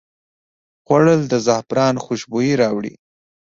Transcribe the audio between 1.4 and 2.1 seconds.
زعفران